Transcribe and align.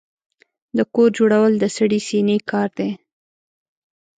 د 0.77 0.79
کور 0.93 1.09
جوړول 1.17 1.51
د 1.59 1.65
سړې 1.75 1.99
سينې 2.07 2.37
کار 2.51 2.69
دی. 2.79 2.89